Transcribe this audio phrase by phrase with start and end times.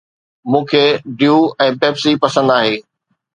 [0.53, 0.81] مون کي
[1.19, 1.35] Dew
[1.67, 2.75] ۽ Pepsi پسند آهي.